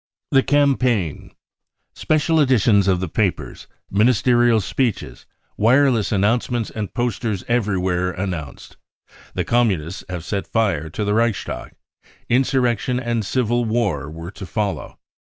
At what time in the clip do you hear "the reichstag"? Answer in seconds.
11.05-11.73